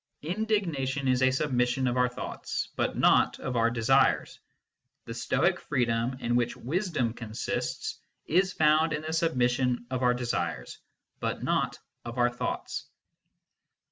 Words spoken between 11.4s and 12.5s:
not of our